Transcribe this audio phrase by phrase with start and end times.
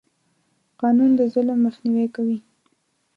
[0.81, 2.37] قانون د ظلم مخنیوی کوي.